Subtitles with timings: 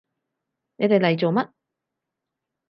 [0.77, 1.51] 你哋嚟做乜？